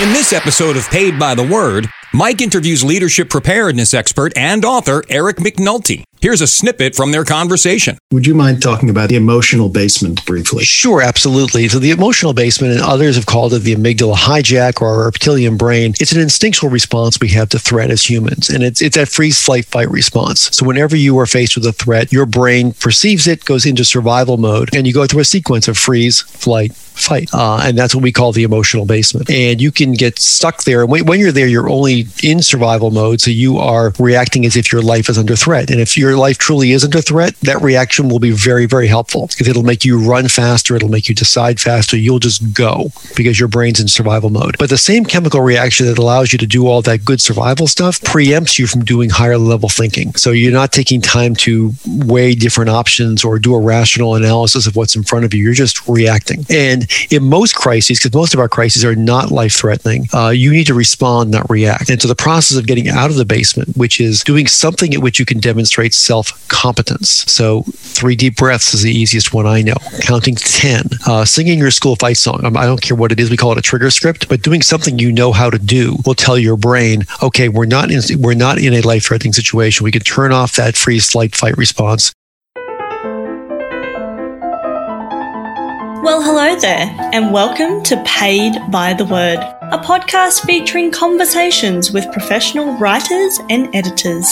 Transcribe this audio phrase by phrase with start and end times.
[0.00, 5.04] In this episode of Paid by the Word, Mike interviews leadership preparedness expert and author
[5.10, 6.04] Eric McNulty.
[6.20, 7.96] Here's a snippet from their conversation.
[8.10, 10.64] Would you mind talking about the emotional basement briefly?
[10.64, 11.66] Sure, absolutely.
[11.68, 15.56] So, the emotional basement, and others have called it the amygdala hijack or our reptilian
[15.56, 18.50] brain, it's an instinctual response we have to threat as humans.
[18.50, 20.54] And it's, it's that freeze, flight, fight response.
[20.54, 24.36] So, whenever you are faced with a threat, your brain perceives it, goes into survival
[24.36, 27.30] mode, and you go through a sequence of freeze, flight, fight.
[27.32, 29.30] Uh, and that's what we call the emotional basement.
[29.30, 30.86] And you can get stuck there.
[30.86, 33.20] When, when you're there, you're only in survival mode.
[33.20, 35.70] So you are reacting as if your life is under threat.
[35.70, 39.28] And if your life truly isn't a threat, that reaction will be very, very helpful
[39.28, 40.74] because it'll make you run faster.
[40.76, 41.96] It'll make you decide faster.
[41.96, 44.56] You'll just go because your brain's in survival mode.
[44.58, 48.00] But the same chemical reaction that allows you to do all that good survival stuff
[48.00, 50.14] preempts you from doing higher level thinking.
[50.14, 54.76] So you're not taking time to weigh different options or do a rational analysis of
[54.76, 55.44] what's in front of you.
[55.44, 56.44] You're just reacting.
[56.50, 60.50] And in most crises, because most of our crises are not life threatening, uh, you
[60.50, 61.88] need to respond, not react.
[61.88, 65.00] And so the process of getting out of the basement, which is doing something at
[65.00, 67.10] which you can demonstrate self competence.
[67.30, 69.76] So three deep breaths is the easiest one I know.
[70.02, 72.44] Counting 10, uh, singing your school fight song.
[72.44, 73.30] I don't care what it is.
[73.30, 76.14] We call it a trigger script, but doing something you know how to do will
[76.14, 79.84] tell your brain, okay, we're not in, we're not in a life threatening situation.
[79.84, 82.12] We can turn off that freeze, flight, fight response
[86.02, 92.10] Well, hello there, and welcome to Paid by the Word, a podcast featuring conversations with
[92.10, 94.26] professional writers and editors.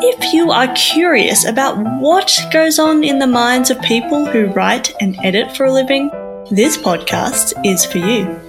[0.00, 4.94] If you are curious about what goes on in the minds of people who write
[5.00, 6.08] and edit for a living,
[6.52, 8.40] this podcast is for you.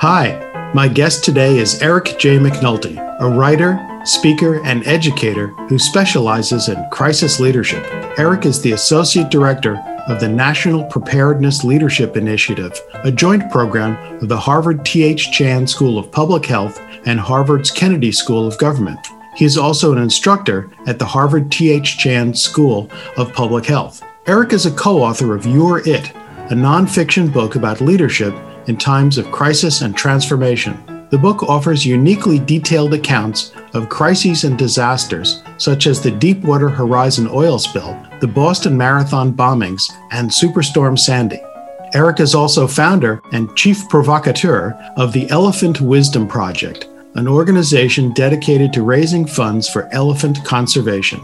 [0.00, 2.36] Hi, my guest today is Eric J.
[2.36, 7.82] McNulty, a writer, speaker, and educator who specializes in crisis leadership.
[8.18, 14.28] Eric is the Associate Director of the National Preparedness Leadership Initiative, a joint program of
[14.28, 15.32] the Harvard T.H.
[15.32, 19.00] Chan School of Public Health and Harvard's Kennedy School of Government.
[19.34, 21.98] He is also an instructor at the Harvard T.H.
[21.98, 24.02] Chan School of Public Health.
[24.26, 26.10] Eric is a co author of You're It,
[26.50, 28.34] a nonfiction book about leadership
[28.66, 30.78] in times of crisis and transformation.
[31.10, 37.28] The book offers uniquely detailed accounts of crises and disasters, such as the Deepwater Horizon
[37.32, 41.40] oil spill, the Boston Marathon bombings, and Superstorm Sandy.
[41.94, 48.72] Eric is also founder and chief provocateur of the Elephant Wisdom Project, an organization dedicated
[48.72, 51.20] to raising funds for elephant conservation.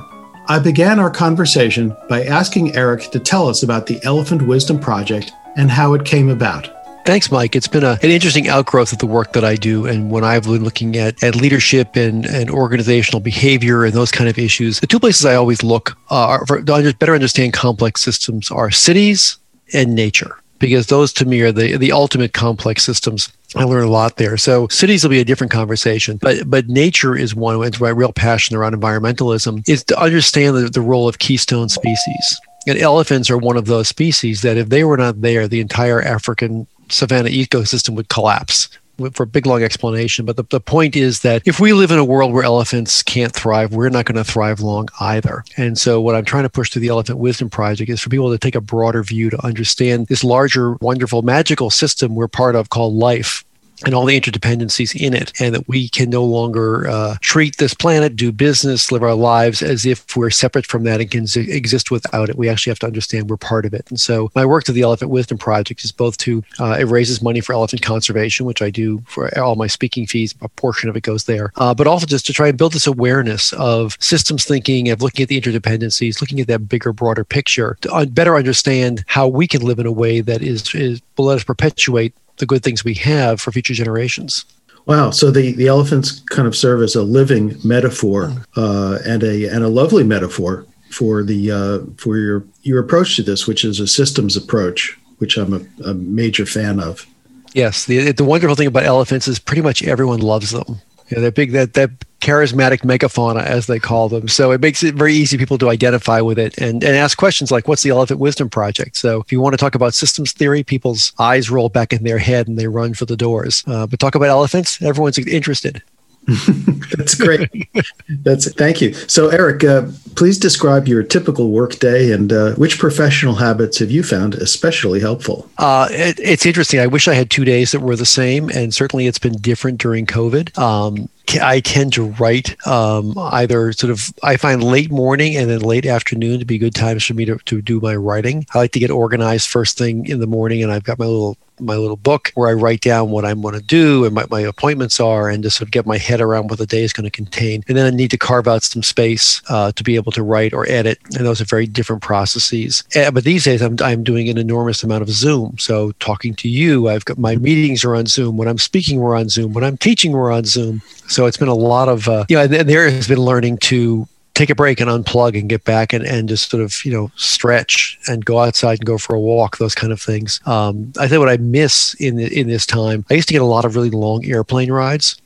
[0.48, 5.32] I began our conversation by asking Eric to tell us about the Elephant Wisdom Project
[5.56, 6.70] and how it came about.
[7.06, 7.54] Thanks, Mike.
[7.54, 9.86] It's been a, an interesting outgrowth of the work that I do.
[9.86, 14.28] And when I've been looking at, at leadership and, and organizational behavior and those kind
[14.28, 18.50] of issues, the two places I always look uh, for, to better understand complex systems
[18.50, 19.38] are cities
[19.72, 23.30] and nature, because those to me are the, the ultimate complex systems.
[23.54, 24.36] I learn a lot there.
[24.36, 27.62] So cities will be a different conversation, but but nature is one.
[27.64, 32.40] It's my real passion around environmentalism is to understand the, the role of keystone species.
[32.66, 36.02] And elephants are one of those species that if they were not there, the entire
[36.02, 38.68] African savanna ecosystem would collapse
[39.12, 41.98] for a big long explanation but the, the point is that if we live in
[41.98, 45.44] a world where elephants can't thrive we're not going to thrive long either.
[45.56, 48.30] And so what i'm trying to push through the elephant wisdom project is for people
[48.30, 52.70] to take a broader view to understand this larger wonderful magical system we're part of
[52.70, 53.44] called life
[53.84, 57.74] and all the interdependencies in it, and that we can no longer uh, treat this
[57.74, 61.90] planet, do business, live our lives as if we're separate from that and can exist
[61.90, 62.36] without it.
[62.36, 63.86] We actually have to understand we're part of it.
[63.88, 67.22] And so, my work to the Elephant Wisdom Project is both to uh, it raises
[67.22, 70.34] money for elephant conservation, which I do for all my speaking fees.
[70.40, 72.86] A portion of it goes there, uh, but also just to try and build this
[72.86, 77.76] awareness of systems thinking, of looking at the interdependencies, looking at that bigger, broader picture
[77.82, 81.36] to better understand how we can live in a way that is, is will let
[81.36, 84.44] us perpetuate the good things we have for future generations.
[84.86, 85.10] Wow!
[85.10, 89.64] So the, the elephants kind of serve as a living metaphor uh, and a and
[89.64, 93.86] a lovely metaphor for the uh, for your your approach to this, which is a
[93.86, 97.06] systems approach, which I'm a, a major fan of.
[97.52, 100.80] Yes, the the wonderful thing about elephants is pretty much everyone loves them.
[101.08, 101.52] You know, they're big.
[101.52, 101.90] That that
[102.26, 104.26] charismatic megafauna, as they call them.
[104.26, 107.52] So it makes it very easy people to identify with it and, and ask questions
[107.52, 108.96] like, what's the Elephant Wisdom Project?
[108.96, 112.18] So if you want to talk about systems theory, people's eyes roll back in their
[112.18, 113.62] head and they run for the doors.
[113.68, 115.82] Uh, but talk about elephants, everyone's interested.
[116.96, 117.68] That's great.
[118.08, 118.92] That's thank you.
[118.94, 119.86] So, Eric, uh,
[120.16, 125.48] please describe your typical workday and uh, which professional habits have you found especially helpful?
[125.58, 126.80] Uh, it, it's interesting.
[126.80, 129.78] I wish I had two days that were the same, and certainly it's been different
[129.78, 130.58] during COVID.
[130.58, 135.60] Um, I tend to write um, either sort of, I find late morning and then
[135.60, 138.46] late afternoon to be good times for me to, to do my writing.
[138.54, 141.36] I like to get organized first thing in the morning, and I've got my little
[141.58, 144.40] my little book where I write down what I'm going to do and what my
[144.40, 147.04] appointments are, and just sort of get my head around what the day is going
[147.04, 147.62] to contain.
[147.66, 150.52] And then I need to carve out some space uh, to be able to write
[150.52, 152.84] or edit, and those are very different processes.
[152.94, 155.56] Uh, but these days, I'm I'm doing an enormous amount of Zoom.
[155.58, 158.36] So talking to you, I've got my meetings are on Zoom.
[158.36, 159.52] When I'm speaking, we're on Zoom.
[159.52, 160.82] When I'm teaching, we're on Zoom.
[161.16, 164.06] So it's been a lot of uh, you know, and there has been learning to
[164.34, 167.10] take a break and unplug and get back and, and just sort of you know
[167.16, 170.40] stretch and go outside and go for a walk those kind of things.
[170.44, 173.46] Um, i think what i miss in in this time i used to get a
[173.46, 175.16] lot of really long airplane rides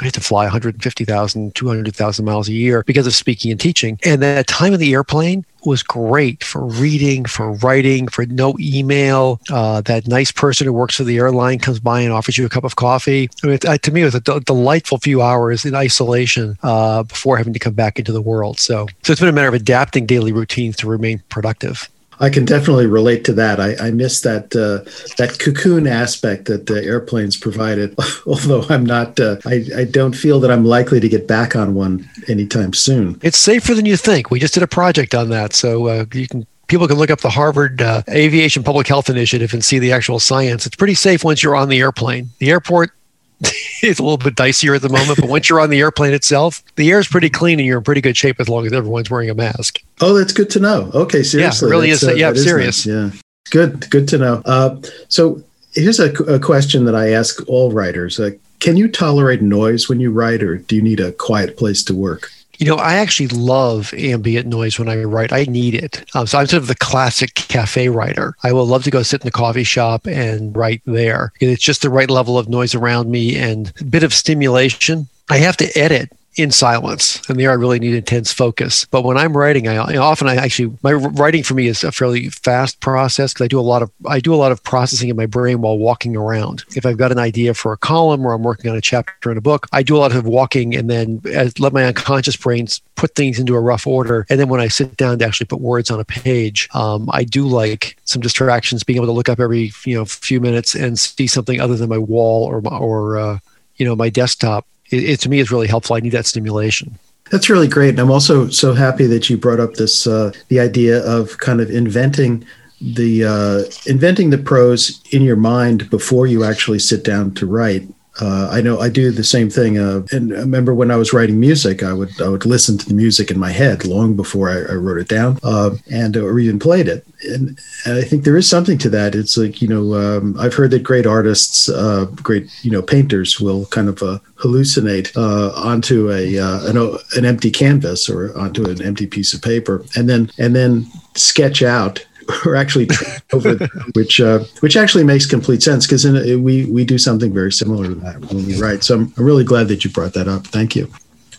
[0.00, 3.98] I had to fly 150,000, 200,000 miles a year because of speaking and teaching.
[4.04, 9.40] And that time in the airplane was great for reading, for writing, for no email.
[9.50, 12.48] Uh, that nice person who works for the airline comes by and offers you a
[12.48, 13.28] cup of coffee.
[13.42, 16.56] I mean, it, uh, to me, it was a d- delightful few hours in isolation
[16.62, 18.58] uh, before having to come back into the world.
[18.60, 21.88] So, so it's been a matter of adapting daily routines to remain productive.
[22.20, 23.60] I can definitely relate to that.
[23.60, 27.94] I, I miss that uh, that cocoon aspect that the airplanes provided.
[28.26, 31.74] Although I'm not, uh, I, I don't feel that I'm likely to get back on
[31.74, 33.18] one anytime soon.
[33.22, 34.30] It's safer than you think.
[34.30, 37.20] We just did a project on that, so uh, you can people can look up
[37.20, 40.66] the Harvard uh, Aviation Public Health Initiative and see the actual science.
[40.66, 42.30] It's pretty safe once you're on the airplane.
[42.38, 42.90] The airport
[43.82, 46.62] it's a little bit dicier at the moment, but once you're on the airplane itself,
[46.76, 49.10] the air is pretty clean and you're in pretty good shape as long as everyone's
[49.10, 49.80] wearing a mask.
[50.00, 50.90] Oh, that's good to know.
[50.94, 51.68] Okay, seriously.
[51.68, 52.02] Yeah, really is.
[52.02, 52.84] Uh, yeah, serious.
[52.86, 53.14] Nice.
[53.14, 53.20] Yeah,
[53.50, 53.88] good.
[53.90, 54.42] Good to know.
[54.44, 55.42] Uh, so
[55.72, 60.00] here's a, a, question that I ask all writers: uh, Can you tolerate noise when
[60.00, 62.30] you write, or do you need a quiet place to work?
[62.58, 65.32] You know, I actually love ambient noise when I write.
[65.32, 66.04] I need it.
[66.14, 68.34] Um, so I'm sort of the classic cafe writer.
[68.42, 71.32] I will love to go sit in a coffee shop and write there.
[71.40, 75.08] It's just the right level of noise around me and a bit of stimulation.
[75.30, 78.84] I have to edit in silence and there i really need intense focus.
[78.86, 82.28] But when i'm writing i often i actually my writing for me is a fairly
[82.28, 85.16] fast process because i do a lot of i do a lot of processing in
[85.16, 86.64] my brain while walking around.
[86.76, 89.38] If i've got an idea for a column or i'm working on a chapter in
[89.38, 91.20] a book i do a lot of walking and then
[91.58, 94.26] let my unconscious brains put things into a rough order.
[94.30, 97.24] And then when i sit down to actually put words on a page um, i
[97.24, 100.98] do like some distractions being able to look up every you know few minutes and
[100.98, 103.38] see something other than my wall or or uh,
[103.76, 105.96] you know my desktop it, it, to me is really helpful.
[105.96, 106.98] I need that stimulation.
[107.30, 110.60] That's really great, and I'm also so happy that you brought up this uh, the
[110.60, 112.44] idea of kind of inventing
[112.80, 117.86] the uh, inventing the prose in your mind before you actually sit down to write
[118.20, 119.78] uh, I know I do the same thing.
[119.78, 122.86] Uh, and I remember when I was writing music, I would I would listen to
[122.86, 126.38] the music in my head long before I, I wrote it down, uh, and or
[126.38, 127.06] even played it.
[127.28, 129.14] And, and, I think there is something to that.
[129.14, 133.40] It's like you know um, I've heard that great artists, uh, great you know painters
[133.40, 136.76] will kind of uh, hallucinate uh, onto a an,
[137.16, 141.62] an empty canvas or onto an empty piece of paper, and then and then sketch
[141.62, 142.04] out
[142.46, 142.88] or actually
[143.32, 143.56] over,
[143.94, 147.94] which uh, which actually makes complete sense because we we do something very similar to
[147.96, 148.84] that when we write.
[148.84, 150.46] So I'm really glad that you brought that up.
[150.46, 150.90] Thank you.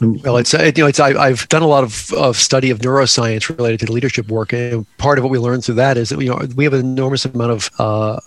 [0.02, 3.50] Well, it's you know it's I, have done a lot of, of study of neuroscience
[3.50, 6.30] related to leadership work, and part of what we learned through that is that you
[6.30, 8.20] know we have an enormous amount of uh,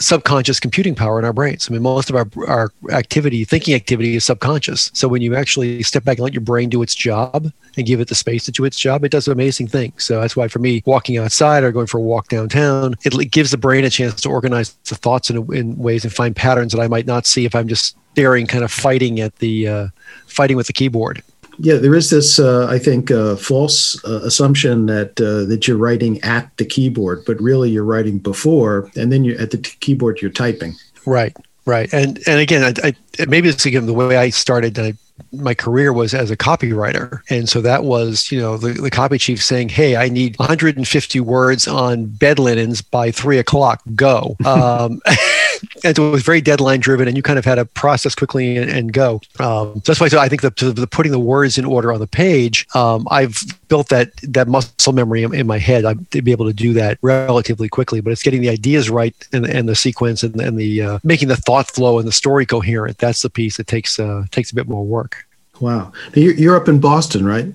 [0.00, 1.68] subconscious computing power in our brains.
[1.68, 4.90] I mean, most of our, our activity, thinking activity is subconscious.
[4.94, 8.00] So when you actually step back and let your brain do its job and give
[8.00, 10.04] it the space to do its job, it does amazing things.
[10.04, 13.50] So that's why for me, walking outside or going for a walk downtown, it, gives
[13.50, 16.80] the brain a chance to organize the thoughts in, in ways and find patterns that
[16.80, 19.88] I might not see if I'm just staring, kind of fighting at the, uh,
[20.26, 21.22] fighting with the keyboard.
[21.62, 25.76] Yeah, there is this, uh, I think, uh, false uh, assumption that uh, that you're
[25.76, 29.76] writing at the keyboard, but really you're writing before, and then you at the t-
[29.80, 30.74] keyboard you're typing.
[31.04, 31.36] Right,
[31.66, 34.78] right, and and again, I, I, maybe it's again the way I started.
[34.78, 34.94] I,
[35.32, 37.20] my career was as a copywriter.
[37.28, 41.20] And so that was, you know, the, the copy chief saying, Hey, I need 150
[41.20, 43.82] words on bed linens by three o'clock.
[43.94, 44.36] Go.
[44.46, 45.00] Um,
[45.84, 48.92] it was very deadline driven, and you kind of had to process quickly and, and
[48.92, 49.20] go.
[49.38, 52.00] Um, so that's why so I think the, the, putting the words in order on
[52.00, 55.84] the page, um, I've built that that muscle memory in, in my head.
[55.84, 59.14] I to be able to do that relatively quickly, but it's getting the ideas right
[59.32, 62.46] and, and the sequence and, and the uh, making the thought flow and the story
[62.46, 62.98] coherent.
[62.98, 65.26] That's the piece that takes uh, takes a bit more work.
[65.60, 67.46] Wow, you're up in Boston, right?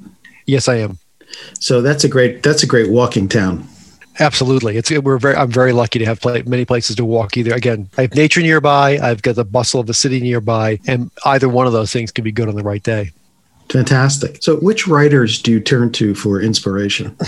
[0.46, 1.00] Yes, I am.
[1.60, 3.68] So that's a great that's a great walking town.
[4.20, 5.36] Absolutely, it's we're very.
[5.36, 7.36] I'm very lucky to have play, many places to walk.
[7.36, 11.12] Either again, I have nature nearby, I've got the bustle of the city nearby, and
[11.26, 13.12] either one of those things can be good on the right day.
[13.70, 14.42] Fantastic.
[14.42, 17.18] So, which writers do you turn to for inspiration?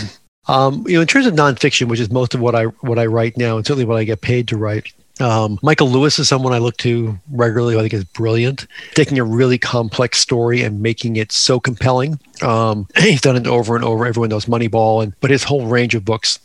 [0.49, 3.05] Um, you know, in terms of nonfiction, which is most of what I what I
[3.05, 6.53] write now, and certainly what I get paid to write, um, Michael Lewis is someone
[6.53, 7.75] I look to regularly.
[7.75, 12.19] I think is brilliant, taking a really complex story and making it so compelling.
[12.41, 14.05] Um, he's done it over and over.
[14.05, 16.39] Everyone knows Moneyball, and but his whole range of books.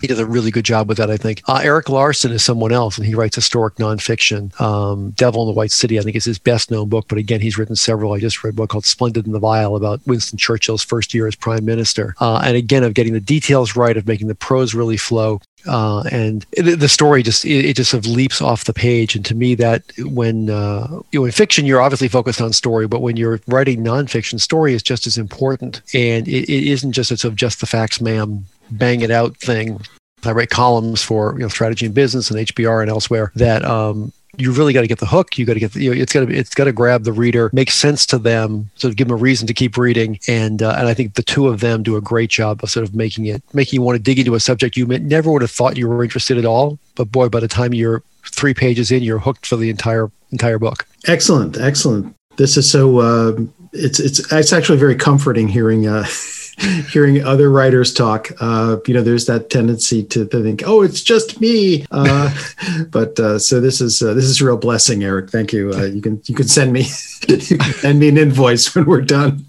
[0.00, 1.42] He does a really good job with that, I think.
[1.48, 4.58] Uh, Erik Larson is someone else, and he writes historic nonfiction.
[4.60, 7.06] Um, Devil in the White City, I think, is his best known book.
[7.08, 8.12] But again, he's written several.
[8.12, 11.34] I just read one called Splendid and the Vile about Winston Churchill's first year as
[11.34, 12.14] prime minister.
[12.20, 15.40] Uh, and again, of getting the details right, of making the prose really flow.
[15.66, 19.16] Uh, and it, the story just it, it, just sort of leaps off the page.
[19.16, 22.86] And to me, that when uh, you know, in fiction, you're obviously focused on story,
[22.86, 25.82] but when you're writing nonfiction, story is just as important.
[25.92, 29.36] And it, it isn't just a sort of just the facts, ma'am, bang it out
[29.36, 29.80] thing.
[30.24, 34.12] I write columns for you know strategy and business and HBR and elsewhere that um,
[34.36, 35.38] you really got to get the hook.
[35.38, 37.12] You got to get the, you know, it's got to it's got to grab the
[37.12, 40.18] reader, make sense to them, sort of give them a reason to keep reading.
[40.28, 42.86] And uh, and I think the two of them do a great job of sort
[42.86, 45.50] of making it making you want to dig into a subject you never would have
[45.50, 46.78] thought you were interested at all.
[46.94, 50.58] But boy, by the time you're three pages in, you're hooked for the entire entire
[50.58, 50.86] book.
[51.06, 52.14] Excellent, excellent.
[52.36, 52.98] This is so.
[52.98, 53.36] Uh,
[53.72, 55.86] it's it's it's actually very comforting hearing.
[55.86, 56.06] Uh,
[56.90, 58.30] hearing other writers talk.
[58.40, 62.34] Uh, you know, there's that tendency to, to think, "Oh, it's just me." Uh,
[62.90, 65.30] but uh, so this is uh, this is a real blessing, Eric.
[65.30, 65.72] Thank you.
[65.72, 69.46] Uh, you can you can send me send me an invoice when we're done.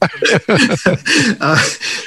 [1.41, 1.57] Uh,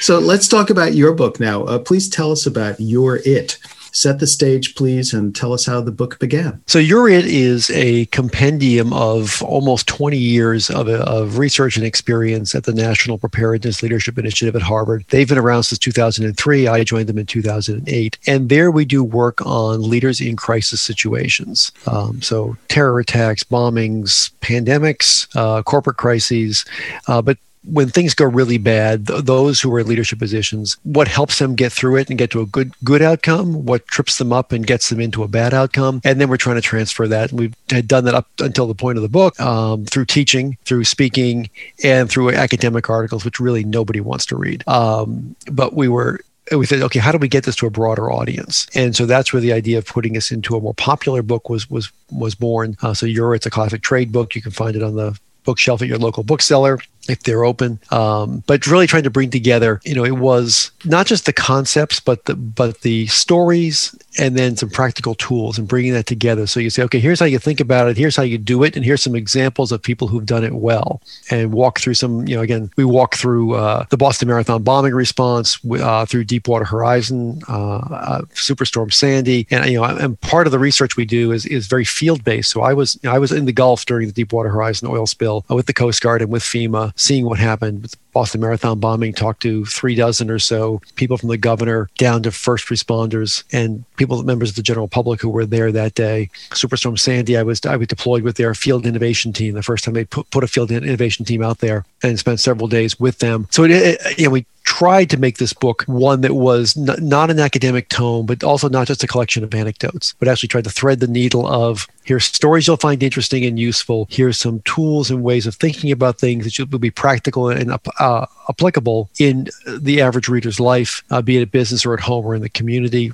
[0.01, 1.77] so let's talk about your book now.
[1.79, 3.57] please tell us about your it
[3.93, 6.61] set the stage, please, and tell us how the book began.
[6.67, 12.53] So, You're It is a compendium of almost 20 years of, of research and experience
[12.55, 15.05] at the National Preparedness Leadership Initiative at Harvard.
[15.09, 16.67] They've been around since 2003.
[16.67, 18.17] I joined them in 2008.
[18.27, 21.71] And there we do work on leaders in crisis situations.
[21.87, 26.65] Um, so, terror attacks, bombings, pandemics, uh, corporate crises,
[27.07, 31.07] uh, but when things go really bad, th- those who are in leadership positions, what
[31.07, 34.33] helps them get through it and get to a good good outcome, what trips them
[34.33, 37.31] up and gets them into a bad outcome, and then we're trying to transfer that.
[37.31, 40.57] And we've had done that up until the point of the book um, through teaching,
[40.65, 41.49] through speaking,
[41.83, 44.67] and through academic articles, which really nobody wants to read.
[44.67, 46.19] Um, but we were
[46.51, 48.67] we said, okay, how do we get this to a broader audience?
[48.75, 51.69] And so that's where the idea of putting us into a more popular book was
[51.69, 52.75] was was born.
[52.81, 54.35] Uh, so You're It's a classic trade book.
[54.35, 56.79] You can find it on the bookshelf at your local bookseller
[57.09, 57.79] if they're open.
[57.91, 61.99] Um, but really trying to bring together, you know, it was not just the concepts,
[61.99, 66.45] but the but the stories and then some practical tools and bringing that together.
[66.47, 68.75] So you say, okay, here's how you think about it, here's how you do it,
[68.75, 72.27] and here's some examples of people who've done it well, and walk through some.
[72.27, 76.65] You know, again, we walk through uh, the Boston Marathon bombing response, uh, through Deepwater
[76.65, 81.31] Horizon, uh, uh, Superstorm Sandy, and you know, and part of the research we do
[81.31, 82.51] is is very field based.
[82.51, 85.07] So I was you know, I was in the Gulf during the Deepwater Horizon oil
[85.07, 89.13] spill with the Coast Guard and with FEMA seeing what happened with Boston Marathon bombing,
[89.13, 93.83] talked to three dozen or so people from the governor down to first responders and
[93.97, 96.29] people, members of the general public who were there that day.
[96.51, 99.93] Superstorm Sandy, I was I was deployed with their field innovation team the first time
[99.93, 103.47] they put, put a field innovation team out there and spent several days with them.
[103.49, 104.45] So it, it, you know, we
[104.77, 108.67] tried to make this book one that was n- not an academic tome, but also
[108.67, 112.25] not just a collection of anecdotes, but actually tried to thread the needle of here's
[112.25, 114.07] stories you'll find interesting and useful.
[114.09, 118.25] Here's some tools and ways of thinking about things that will be practical and uh,
[118.49, 122.33] applicable in the average reader's life, uh, be it at business or at home or
[122.33, 123.11] in the community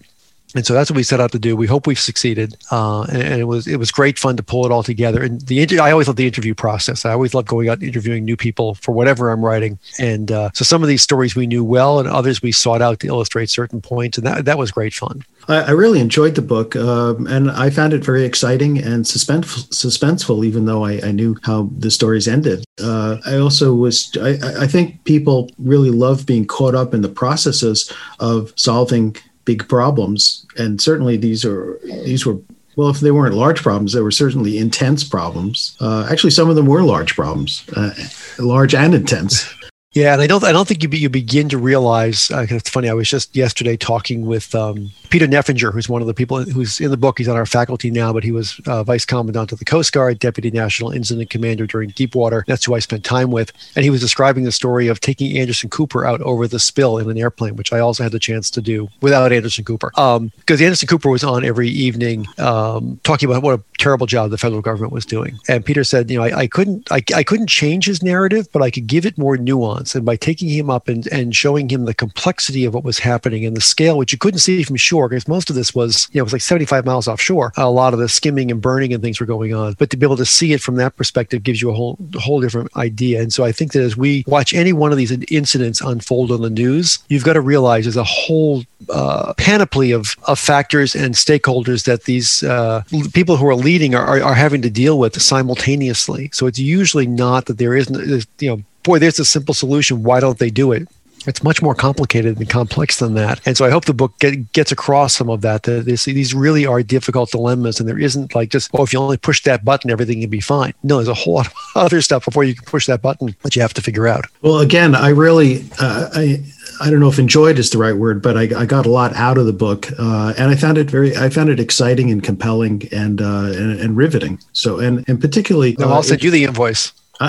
[0.55, 1.55] and so that's what we set out to do.
[1.55, 4.65] We hope we've succeeded, uh, and, and, it was it was great fun to pull
[4.65, 5.21] it all together.
[5.21, 7.05] And the inter- I always love the interview process.
[7.05, 9.77] I always love going out and interviewing new people for whatever I'm writing.
[9.99, 12.99] And uh, so some of these stories we knew well, and others we sought out
[13.01, 15.23] to illustrate certain points, and that that was great fun.
[15.47, 19.67] I, I really enjoyed the book, um, and I found it very exciting and suspense-
[19.67, 22.65] suspenseful, even though I, I knew how the stories ended.
[22.81, 27.09] Uh, I also was I, I think people really love being caught up in the
[27.09, 29.15] processes of solving
[29.49, 32.37] big problems, and certainly these are these were
[32.75, 35.75] well, if they weren't large problems, they were certainly intense problems.
[35.81, 37.93] Uh, actually, some of them were large problems, uh,
[38.37, 39.53] large and intense.
[39.93, 42.29] Yeah, and I don't I don't think you be, you begin to realize.
[42.29, 42.89] Uh, it's funny.
[42.89, 46.79] I was just yesterday talking with um, Peter Neffenger, who's one of the people who's
[46.79, 47.17] in the book.
[47.17, 50.19] He's on our faculty now, but he was uh, vice commandant of the Coast Guard,
[50.19, 52.43] deputy national incident commander during Deepwater.
[52.45, 55.71] That's who I spent time with, and he was describing the story of taking Anderson
[55.71, 58.61] Cooper out over the spill in an airplane, which I also had the chance to
[58.61, 63.41] do without Anderson Cooper, because um, Anderson Cooper was on every evening um, talking about
[63.41, 65.39] what a terrible job the federal government was doing.
[65.47, 68.61] And Peter said, you know, I, I couldn't I, I couldn't change his narrative, but
[68.61, 71.85] I could give it more nuance, and by taking him up and, and showing him
[71.85, 75.09] the complexity of what was happening and the scale, which you couldn't see from shore
[75.09, 77.51] because most of this was, you know, it was like 75 miles offshore.
[77.57, 79.73] A lot of the skimming and burning and things were going on.
[79.77, 82.41] But to be able to see it from that perspective gives you a whole, whole
[82.41, 83.21] different idea.
[83.21, 86.41] And so I think that as we watch any one of these incidents unfold on
[86.41, 91.15] the news, you've got to realize there's a whole uh, panoply of, of factors and
[91.15, 92.83] stakeholders that these uh,
[93.13, 96.29] people who are leading are, are, are having to deal with simultaneously.
[96.33, 100.03] So it's usually not that there isn't, you know, boy, there's a simple solution.
[100.03, 100.87] Why don't they do it?
[101.27, 103.41] It's much more complicated and complex than that.
[103.45, 106.33] And so I hope the book get, gets across some of that, that this, these
[106.33, 107.79] really are difficult dilemmas.
[107.79, 110.39] And there isn't like just, oh, if you only push that button, everything can be
[110.39, 110.73] fine.
[110.81, 113.55] No, there's a whole lot of other stuff before you can push that button that
[113.55, 114.25] you have to figure out.
[114.41, 116.43] Well, again, I really, uh, I,
[116.81, 119.13] I don't know if enjoyed is the right word, but I, I got a lot
[119.15, 122.23] out of the book, uh, and I found it very, I found it exciting and
[122.23, 124.39] compelling and uh, and, and, riveting.
[124.53, 126.93] So, and and particularly, no, I'll uh, send you the invoice.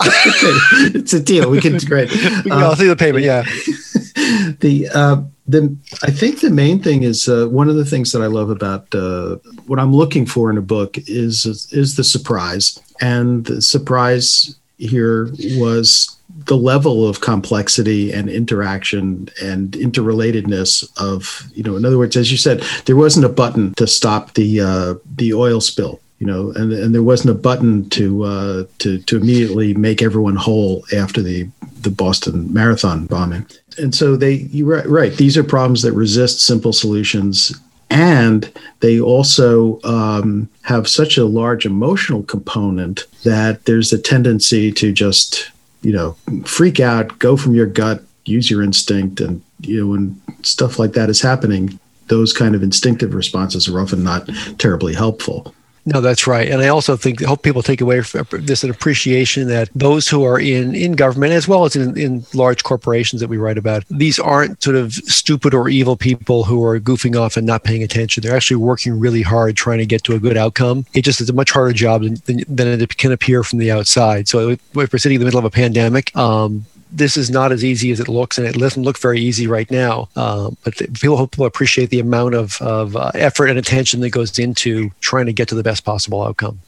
[0.94, 1.50] it's a deal.
[1.50, 2.10] We can great.
[2.50, 3.24] I'll see the payment.
[3.24, 3.42] Yeah.
[4.60, 8.22] the uh, the I think the main thing is uh, one of the things that
[8.22, 9.36] I love about uh,
[9.66, 15.30] what I'm looking for in a book is is the surprise, and the surprise here
[15.56, 22.16] was the level of complexity and interaction and interrelatedness of you know in other words
[22.16, 26.26] as you said there wasn't a button to stop the uh, the oil spill you
[26.26, 30.84] know and and there wasn't a button to uh, to to immediately make everyone whole
[30.92, 31.48] after the
[31.84, 33.46] the Boston Marathon bombing.
[33.78, 35.12] And so they you right, right.
[35.12, 37.58] These are problems that resist simple solutions.
[37.90, 44.92] And they also um, have such a large emotional component that there's a tendency to
[44.92, 45.50] just
[45.82, 50.20] you know freak out go from your gut use your instinct and you know when
[50.42, 51.78] stuff like that is happening
[52.08, 54.28] those kind of instinctive responses are often not
[54.58, 55.54] terribly helpful
[55.86, 56.48] no, that's right.
[56.48, 60.40] And I also think hope people take away this an appreciation that those who are
[60.40, 64.18] in, in government, as well as in, in large corporations that we write about, these
[64.18, 68.22] aren't sort of stupid or evil people who are goofing off and not paying attention.
[68.22, 70.86] They're actually working really hard trying to get to a good outcome.
[70.94, 74.26] It just is a much harder job than, than it can appear from the outside.
[74.26, 76.64] So if we're sitting in the middle of a pandemic, um,
[76.94, 79.70] this is not as easy as it looks, and it doesn't look very easy right
[79.70, 80.08] now.
[80.16, 84.10] Uh, but people hope people appreciate the amount of, of uh, effort and attention that
[84.10, 86.60] goes into trying to get to the best possible outcome.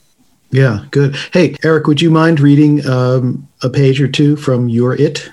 [0.51, 1.15] Yeah, good.
[1.33, 5.29] Hey, Eric, would you mind reading um, a page or two from You're It?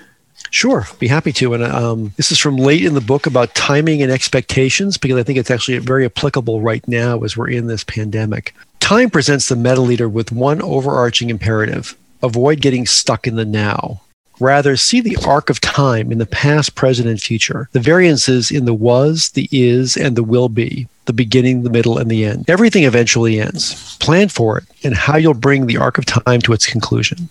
[0.49, 1.53] Sure, be happy to.
[1.53, 5.23] And um, this is from late in the book about timing and expectations, because I
[5.23, 8.53] think it's actually very applicable right now as we're in this pandemic.
[8.79, 14.01] Time presents the meta leader with one overarching imperative avoid getting stuck in the now.
[14.39, 18.65] Rather, see the arc of time in the past, present, and future, the variances in
[18.65, 22.49] the was, the is, and the will be, the beginning, the middle, and the end.
[22.49, 23.97] Everything eventually ends.
[23.97, 27.29] Plan for it and how you'll bring the arc of time to its conclusion.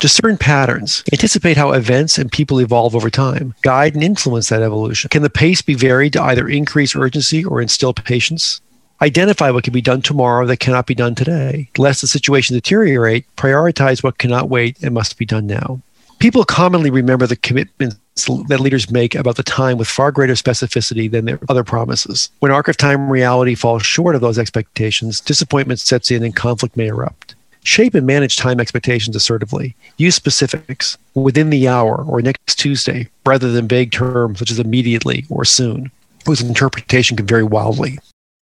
[0.00, 1.04] Discern patterns.
[1.12, 3.54] Anticipate how events and people evolve over time.
[3.62, 5.08] Guide and influence that evolution.
[5.08, 8.60] Can the pace be varied to either increase urgency or instill patience?
[9.00, 11.68] Identify what can be done tomorrow that cannot be done today.
[11.78, 15.80] Lest the situation deteriorate, prioritize what cannot wait and must be done now.
[16.24, 17.98] People commonly remember the commitments
[18.48, 22.30] that leaders make about the time with far greater specificity than their other promises.
[22.38, 26.78] When arc of time reality falls short of those expectations, disappointment sets in and conflict
[26.78, 27.34] may erupt.
[27.62, 29.76] Shape and manage time expectations assertively.
[29.98, 35.26] Use specifics within the hour or next Tuesday rather than vague terms such as immediately
[35.28, 35.90] or soon,
[36.24, 37.98] whose interpretation can vary wildly.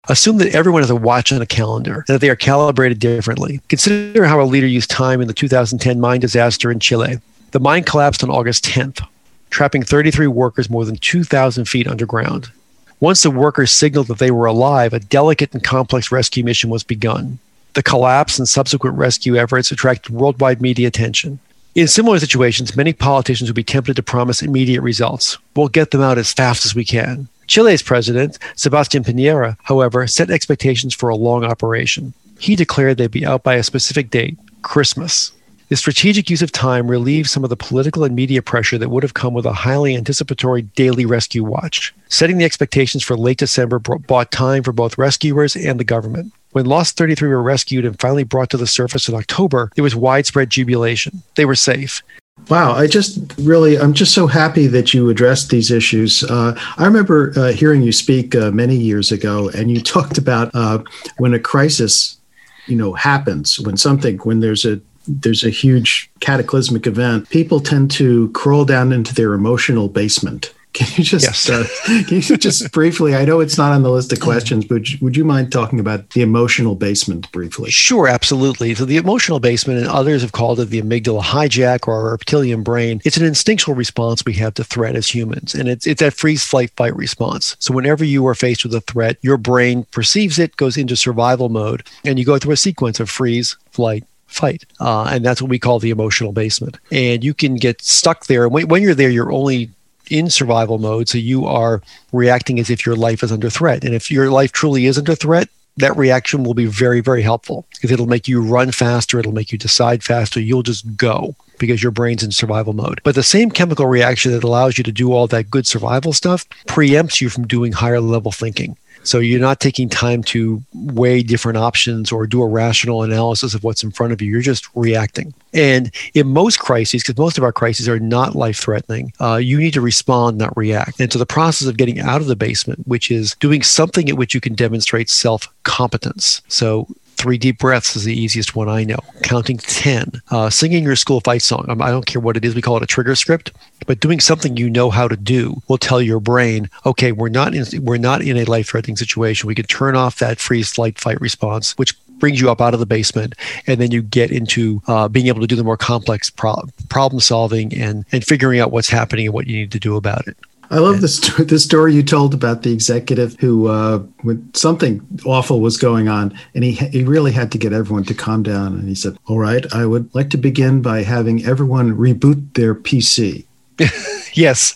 [0.09, 3.61] Assume that everyone has a watch and a calendar and that they are calibrated differently.
[3.69, 7.19] Consider how a leader used time in the 2010 mine disaster in Chile.
[7.53, 9.07] The mine collapsed on August 10th,
[9.51, 12.51] trapping 33 workers more than 2,000 feet underground.
[12.99, 16.83] Once the workers signaled that they were alive, a delicate and complex rescue mission was
[16.83, 17.39] begun.
[17.75, 21.41] The collapse and subsequent rescue efforts attracted worldwide media attention.
[21.75, 25.37] In similar situations, many politicians would be tempted to promise immediate results.
[25.55, 27.29] We'll get them out as fast as we can.
[27.49, 32.15] Chile's president, Sebastian Piñera, however, set expectations for a long operation.
[32.39, 35.33] He declared they'd be out by a specific date, Christmas.
[35.73, 39.03] The strategic use of time relieved some of the political and media pressure that would
[39.03, 41.95] have come with a highly anticipatory daily rescue watch.
[42.11, 46.35] Setting the expectations for late December bought time for both rescuers and the government.
[46.51, 49.97] When Los 33 were rescued and finally brought to the surface in October, there was
[49.97, 51.23] widespread jubilation.
[51.37, 52.03] They were safe.
[52.51, 56.23] Wow, I just really, I'm just so happy that you addressed these issues.
[56.23, 60.51] Uh, I remember uh, hearing you speak uh, many years ago, and you talked about
[60.53, 60.83] uh,
[61.17, 62.19] when a crisis,
[62.67, 67.91] you know, happens, when something, when there's a there's a huge cataclysmic event, people tend
[67.93, 70.53] to crawl down into their emotional basement.
[70.73, 71.51] Can you just yes.
[71.51, 73.15] uh, can you just briefly?
[73.15, 76.09] I know it's not on the list of questions, but would you mind talking about
[76.11, 77.71] the emotional basement briefly?
[77.71, 78.75] Sure, absolutely.
[78.75, 82.63] So the emotional basement, and others have called it the amygdala hijack or our reptilian
[82.63, 83.03] brain.
[83.05, 86.43] It's an instinctual response we have to threat as humans, and it's it's that freeze,
[86.43, 87.55] flight, fight response.
[87.59, 91.51] So whenever you are faced with a threat, your brain perceives it, goes into survival
[91.51, 94.65] mode, and you go through a sequence of freeze, flight, fight.
[94.81, 96.79] Uh, and that's what we call the emotional basement.
[96.91, 98.45] And you can get stuck there.
[98.45, 99.71] And when, when you're there, you're only
[100.11, 101.09] in survival mode.
[101.09, 103.85] So you are reacting as if your life is under threat.
[103.85, 107.67] And if your life truly is under threat, that reaction will be very, very helpful
[107.75, 110.39] because it'll make you run faster, it'll make you decide faster.
[110.41, 113.01] You'll just go because your brain's in survival mode.
[113.05, 116.49] But the same chemical reaction that allows you to do all that good survival stuff
[116.67, 118.77] preempts you from doing higher level thinking.
[119.03, 123.65] So you're not taking time to weigh different options or do a rational analysis of
[123.65, 124.31] what's in front of you.
[124.31, 125.35] You're just reacting.
[125.53, 129.59] And in most crises, because most of our crises are not life threatening, uh, you
[129.59, 131.01] need to respond, not react.
[131.01, 134.17] And so the process of getting out of the basement, which is doing something at
[134.17, 136.43] which you can demonstrate self competence.
[136.49, 136.87] So
[137.17, 138.99] Three deep breaths is the easiest one I know.
[139.23, 140.23] Counting 10.
[140.31, 141.67] Uh, singing your school fight song.
[141.69, 142.55] I don't care what it is.
[142.55, 143.53] We call it a trigger script.
[143.87, 147.55] But doing something you know how to do will tell your brain, okay, we're not
[147.55, 149.47] in, we're not in a life threatening situation.
[149.47, 152.79] We can turn off that freeze, flight, fight response, which brings you up out of
[152.79, 153.35] the basement,
[153.67, 157.19] and then you get into uh, being able to do the more complex pro- problem
[157.19, 160.37] solving and and figuring out what's happening and what you need to do about it.
[160.73, 165.61] I love this the story you told about the executive who, uh, when something awful
[165.61, 168.73] was going on, and he he really had to get everyone to calm down.
[168.73, 172.75] And he said, "All right, I would like to begin by having everyone reboot their
[172.75, 173.45] PC."
[174.33, 174.75] yes.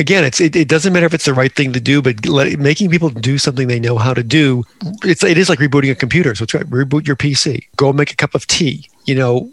[0.00, 2.58] Again, it's it, it, doesn't matter if it's the right thing to do, but let,
[2.58, 4.64] making people do something they know how to do,
[5.04, 6.34] it's it is like rebooting a computer.
[6.34, 7.66] So it's right, reboot your PC.
[7.76, 8.88] Go make a cup of tea.
[9.04, 9.52] You know,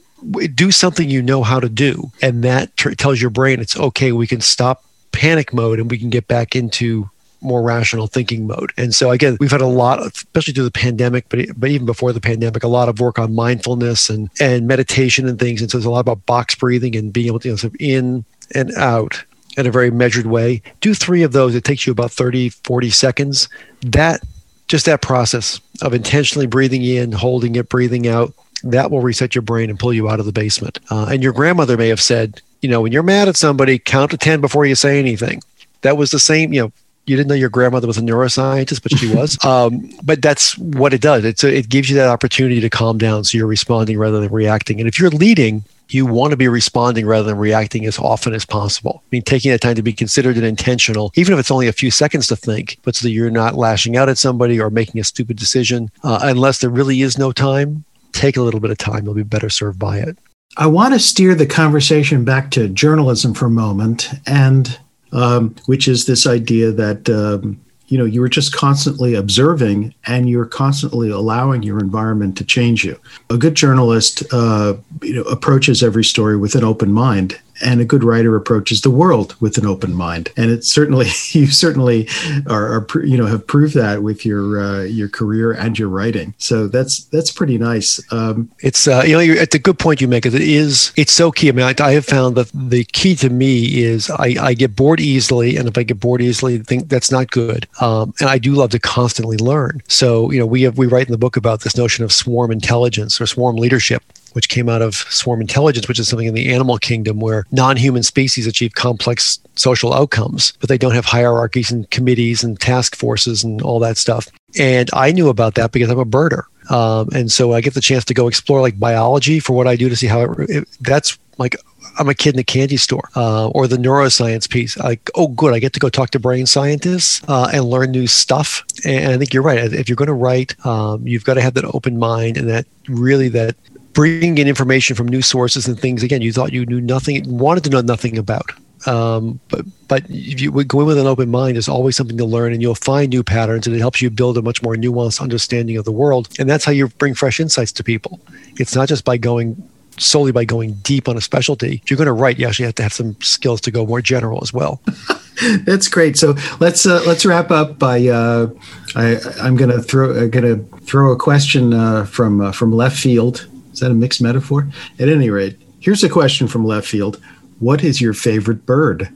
[0.55, 4.11] do something you know how to do, and that tr- tells your brain it's okay.
[4.11, 7.09] We can stop panic mode and we can get back into
[7.43, 8.71] more rational thinking mode.
[8.77, 11.85] And so again, we've had a lot, of, especially through the pandemic, but but even
[11.85, 15.61] before the pandemic, a lot of work on mindfulness and and meditation and things.
[15.61, 17.73] And so there's a lot about box breathing and being able to you know, sort
[17.73, 19.23] of in and out
[19.57, 20.61] in a very measured way.
[20.81, 21.53] Do three of those.
[21.53, 23.49] It takes you about 30, 40 seconds.
[23.81, 24.21] That
[24.67, 29.41] just that process of intentionally breathing in, holding it, breathing out, that will reset your
[29.41, 30.79] brain and pull you out of the basement.
[30.89, 34.11] Uh, and your grandmother may have said, you know, when you're mad at somebody, count
[34.11, 35.43] to 10 before you say anything.
[35.81, 36.71] That was the same, you know,
[37.05, 39.37] you didn't know your grandmother was a neuroscientist, but she was.
[39.45, 41.25] um, but that's what it does.
[41.25, 44.31] It's a, it gives you that opportunity to calm down, so you're responding rather than
[44.31, 44.79] reacting.
[44.79, 48.45] And if you're leading, you want to be responding rather than reacting as often as
[48.45, 49.03] possible.
[49.03, 51.73] I mean, taking that time to be considered and intentional, even if it's only a
[51.73, 55.01] few seconds to think, but so that you're not lashing out at somebody or making
[55.01, 55.91] a stupid decision.
[56.01, 59.03] Uh, unless there really is no time, take a little bit of time.
[59.03, 60.17] You'll be better served by it.
[60.57, 64.77] I want to steer the conversation back to journalism for a moment, and
[65.11, 70.29] um, which is this idea that um, you know you were just constantly observing and
[70.29, 72.99] you're constantly allowing your environment to change you.
[73.29, 77.85] A good journalist, uh, you know, approaches every story with an open mind, and a
[77.85, 80.31] good writer approaches the world with an open mind.
[80.37, 82.07] And it's certainly you certainly
[82.47, 86.33] are, are you know have proved that with your uh, your career and your writing.
[86.37, 88.01] So that's that's pretty nice.
[88.11, 90.25] Um, it's uh, you know it's a good point you make.
[90.25, 91.49] It is it's so key.
[91.49, 94.75] I mean, I, I have found that the key to me is I, I get
[94.75, 97.67] bored easily, and if I get bored easily, I think that's not good.
[97.81, 99.81] Um, and I do love to constantly learn.
[99.87, 102.51] So you know we have we write in the book about this notion of swarm
[102.51, 106.53] intelligence or swarm leadership which came out of swarm intelligence, which is something in the
[106.53, 111.71] animal kingdom where non human species achieve complex social outcomes, but they don't have hierarchies
[111.71, 114.27] and committees and task forces and all that stuff.
[114.59, 116.43] And I knew about that because I'm a birder.
[116.69, 119.75] Um, and so I get the chance to go explore like biology for what I
[119.75, 121.55] do to see how it, it that's like
[121.99, 124.77] I'm a kid in a candy store, uh, or the neuroscience piece.
[124.77, 128.07] Like, oh, good, I get to go talk to brain scientists uh, and learn new
[128.07, 128.63] stuff.
[128.85, 129.59] And I think you're right.
[129.73, 132.65] If you're going to write, um, you've got to have that open mind and that
[132.87, 133.55] really that
[133.93, 137.63] bringing in information from new sources and things again you thought you knew nothing wanted
[137.63, 138.51] to know nothing about.
[138.85, 142.25] Um, but but if you go in with an open mind there's always something to
[142.25, 145.21] learn and you'll find new patterns and it helps you build a much more nuanced
[145.21, 146.27] understanding of the world.
[146.37, 148.19] And that's how you bring fresh insights to people.
[148.59, 151.81] It's not just by going solely by going deep on a specialty.
[151.83, 152.39] If you're going to write.
[152.39, 154.81] You actually have to have some skills to go more general as well.
[155.65, 156.17] That's great.
[156.17, 158.47] So let's uh, let's wrap up by uh,
[158.95, 162.71] I, am going to throw uh, going to throw a question uh, from uh, from
[162.71, 164.67] left field is that a mixed metaphor?
[164.99, 167.19] At any rate, here's a question from left field.
[167.59, 169.09] What is your favorite bird?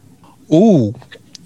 [0.54, 0.94] Ooh,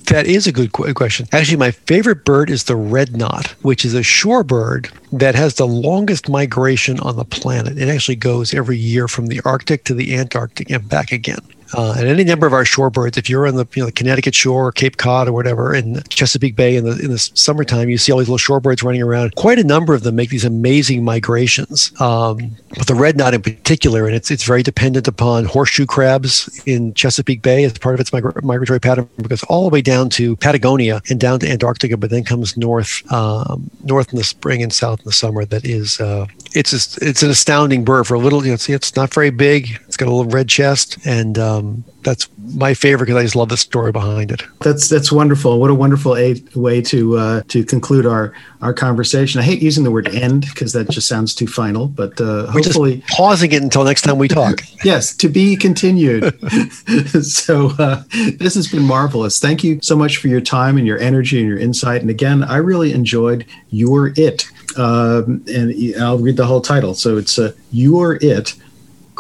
[0.06, 1.28] that is a good question.
[1.32, 5.67] Actually, my favorite bird is the red knot, which is a shorebird that has the
[5.67, 7.78] longest migration on the planet.
[7.78, 11.39] It actually goes every year from the Arctic to the Antarctic and back again.
[11.73, 14.36] Uh, and any number of our shorebirds, if you're on the you know the Connecticut
[14.36, 17.97] shore, or Cape Cod, or whatever, in Chesapeake Bay in the in the summertime, you
[17.97, 19.36] see all these little shorebirds running around.
[19.36, 21.91] Quite a number of them make these amazing migrations.
[22.01, 26.62] Um, but the red knot in particular, and it's it's very dependent upon horseshoe crabs
[26.65, 30.10] in Chesapeake Bay as part of its migra- migratory pattern, because all the way down
[30.12, 34.62] to Patagonia and down to Antarctica, but then comes north um, north in the spring
[34.63, 35.45] and south in the summer.
[35.45, 38.43] That is, uh, it's it's an astounding bird for a little.
[38.43, 39.79] You know, see, it's not very big.
[40.01, 43.57] Got a little red chest, and um, that's my favorite because I just love the
[43.57, 44.41] story behind it.
[44.61, 45.59] That's that's wonderful.
[45.59, 48.33] What a wonderful a- way to uh, to conclude our
[48.63, 49.39] our conversation.
[49.39, 53.03] I hate using the word end because that just sounds too final, but uh, hopefully
[53.09, 54.63] pausing it until next time we talk.
[54.83, 56.33] yes, to be continued.
[57.23, 58.01] so uh,
[58.39, 59.39] this has been marvelous.
[59.39, 62.01] Thank you so much for your time and your energy and your insight.
[62.01, 64.47] And again, I really enjoyed You're It.
[64.77, 66.95] Um, and I'll read the whole title.
[66.95, 68.55] So it's uh, You're It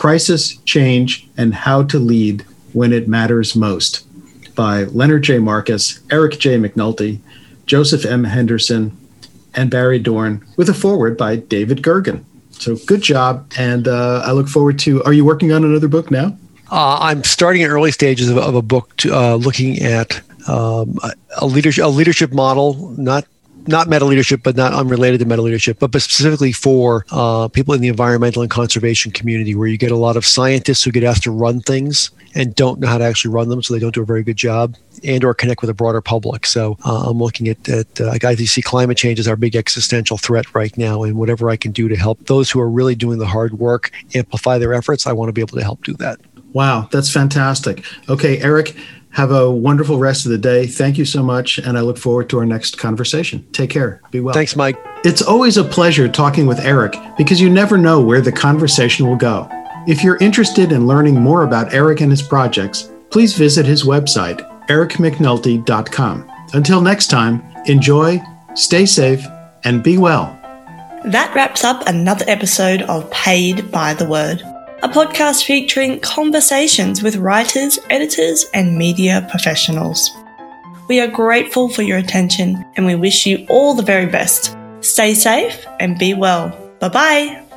[0.01, 2.41] Crisis, Change, and How to Lead
[2.73, 4.03] When It Matters Most
[4.55, 5.37] by Leonard J.
[5.37, 6.57] Marcus, Eric J.
[6.57, 7.19] McNulty,
[7.67, 8.23] Joseph M.
[8.23, 8.97] Henderson,
[9.53, 12.23] and Barry Dorn, with a foreword by David Gergen.
[12.49, 13.45] So good job.
[13.59, 15.03] And uh, I look forward to.
[15.03, 16.35] Are you working on another book now?
[16.71, 20.97] Uh, I'm starting in early stages of, of a book to, uh, looking at um,
[21.37, 23.27] a, leadership, a leadership model, not
[23.67, 27.81] not meta leadership, but not unrelated to meta leadership, but specifically for uh, people in
[27.81, 31.23] the environmental and conservation community, where you get a lot of scientists who get asked
[31.23, 34.01] to run things and don't know how to actually run them, so they don't do
[34.01, 36.45] a very good job, and or connect with a broader public.
[36.45, 40.17] So uh, I'm looking at, at uh, I see climate change as our big existential
[40.17, 43.19] threat right now, and whatever I can do to help those who are really doing
[43.19, 46.19] the hard work amplify their efforts, I want to be able to help do that.
[46.53, 47.83] Wow, that's fantastic.
[48.09, 48.75] Okay, Eric,
[49.11, 50.67] have a wonderful rest of the day.
[50.67, 51.57] Thank you so much.
[51.57, 53.45] And I look forward to our next conversation.
[53.51, 54.01] Take care.
[54.11, 54.33] Be well.
[54.33, 54.77] Thanks, Mike.
[55.03, 59.15] It's always a pleasure talking with Eric because you never know where the conversation will
[59.17, 59.49] go.
[59.87, 64.47] If you're interested in learning more about Eric and his projects, please visit his website,
[64.67, 66.31] ericmcnulty.com.
[66.53, 68.21] Until next time, enjoy,
[68.53, 69.25] stay safe,
[69.63, 70.37] and be well.
[71.05, 74.43] That wraps up another episode of Paid by the Word
[74.83, 80.09] a podcast featuring conversations with writers, editors, and media professionals.
[80.87, 84.57] We are grateful for your attention and we wish you all the very best.
[84.81, 86.49] Stay safe and be well.
[86.79, 87.50] Bye bye.